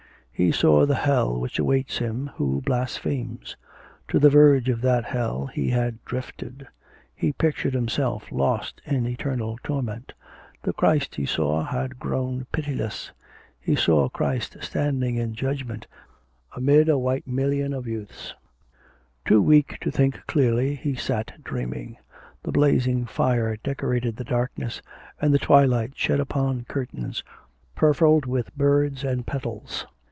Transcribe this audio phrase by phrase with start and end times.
[0.33, 3.55] He saw the Hell which awaits him who blasphemes.
[4.07, 6.67] To the verge of that Hell he had drifted....
[7.15, 10.13] He pictured himself lost in eternal torment.
[10.63, 13.11] The Christ he saw had grown pitiless.
[13.59, 15.85] He saw Christ standing in judgment
[16.55, 18.33] amid a white million of youths....
[19.25, 21.97] Too weak to think clearly, he sat dreaming.
[22.41, 24.81] The blazing fire decorated the darkness,
[25.21, 27.23] and the twilight shed upon curtains
[27.75, 29.85] purfled with birds and petals.